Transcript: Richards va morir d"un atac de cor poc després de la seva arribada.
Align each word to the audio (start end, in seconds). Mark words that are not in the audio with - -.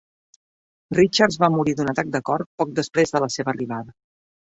Richards 0.99 1.35
va 1.43 1.49
morir 1.55 1.75
d"un 1.79 1.91
atac 1.93 2.09
de 2.15 2.21
cor 2.31 2.45
poc 2.63 2.73
després 2.81 3.13
de 3.17 3.23
la 3.25 3.29
seva 3.37 3.53
arribada. 3.55 3.95